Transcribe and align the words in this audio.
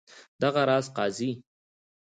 دغه 0.41 0.61
راز 0.69 0.85
قاضي. 0.97 1.31